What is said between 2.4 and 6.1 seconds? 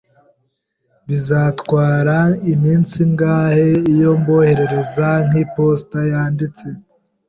iminsi ingahe iyo mboherereje nk'iposita